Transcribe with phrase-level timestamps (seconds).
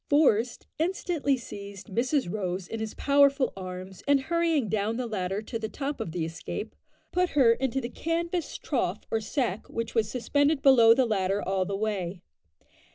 [0.09, 5.59] Forest instantly seized Mrs Rose in his powerful arms, and hurrying down the ladder to
[5.59, 6.75] the top of the escape,
[7.11, 11.65] put her into the canvas trough or sack which was suspended below the ladder all
[11.65, 12.23] the way.